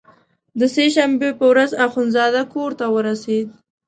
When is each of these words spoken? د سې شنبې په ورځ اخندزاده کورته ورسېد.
د 0.59 0.61
سې 0.73 0.85
شنبې 0.95 1.29
په 1.39 1.45
ورځ 1.51 1.71
اخندزاده 1.87 2.41
کورته 2.53 2.85
ورسېد. 2.95 3.47